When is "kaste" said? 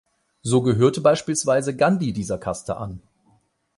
2.39-2.77